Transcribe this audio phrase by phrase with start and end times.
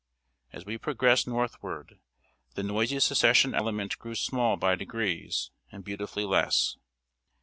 [0.51, 1.99] As we progressed northward,
[2.55, 6.75] the noisy Secession element grew small by degrees, and beautifully less.